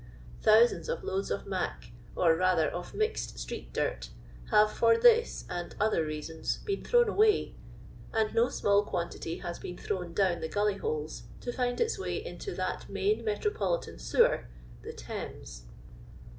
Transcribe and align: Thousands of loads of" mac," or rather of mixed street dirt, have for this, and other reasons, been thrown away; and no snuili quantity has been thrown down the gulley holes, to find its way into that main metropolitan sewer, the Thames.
Thousands 0.41 0.89
of 0.89 1.03
loads 1.03 1.29
of" 1.29 1.45
mac," 1.45 1.91
or 2.15 2.35
rather 2.35 2.67
of 2.67 2.95
mixed 2.95 3.37
street 3.37 3.71
dirt, 3.71 4.09
have 4.49 4.71
for 4.73 4.97
this, 4.97 5.45
and 5.47 5.75
other 5.79 6.03
reasons, 6.03 6.57
been 6.65 6.83
thrown 6.83 7.07
away; 7.07 7.53
and 8.11 8.33
no 8.33 8.47
snuili 8.47 8.87
quantity 8.87 9.37
has 9.37 9.59
been 9.59 9.77
thrown 9.77 10.11
down 10.13 10.41
the 10.41 10.49
gulley 10.49 10.77
holes, 10.77 11.21
to 11.41 11.51
find 11.53 11.79
its 11.79 11.99
way 11.99 12.15
into 12.15 12.51
that 12.55 12.89
main 12.89 13.23
metropolitan 13.23 13.99
sewer, 13.99 14.47
the 14.81 14.91
Thames. 14.91 15.67